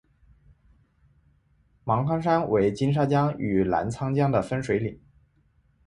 [1.83, 4.99] 芒康山为金沙江与澜沧江的分水岭。